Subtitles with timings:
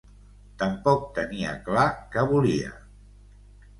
[0.61, 1.85] Tampoc tenia clar
[2.17, 2.73] què volia.